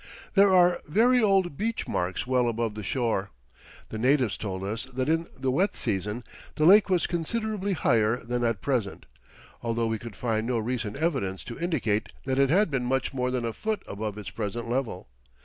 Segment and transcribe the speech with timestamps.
[0.33, 3.29] There are very old beach marks well above the shore.
[3.89, 6.23] The natives told us that in the wet season
[6.55, 9.05] the lake was considerably higher than at present,
[9.61, 13.29] although we could find no recent evidence to indicate that it had been much more
[13.29, 15.07] than a foot above its present level.